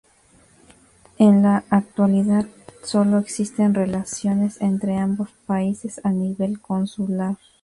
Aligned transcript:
En 1.19 1.43
la 1.43 1.63
actualidad, 1.69 2.47
sólo 2.83 3.19
existen 3.19 3.75
relaciones 3.75 4.59
entre 4.59 4.97
ambos 4.97 5.29
países 5.45 6.01
a 6.03 6.09
nivel 6.11 6.59
consular. 6.59 7.37